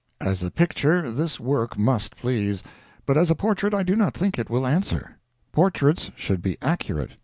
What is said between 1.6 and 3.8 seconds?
must please, but as a portrait